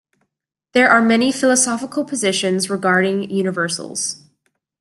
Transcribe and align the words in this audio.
There 0.73 0.89
are 0.89 0.99
many 0.99 1.31
philosophical 1.31 2.03
positions 2.03 2.71
regarding 2.71 3.29
universals. 3.29 4.23